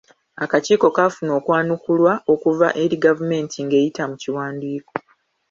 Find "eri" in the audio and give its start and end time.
2.83-2.95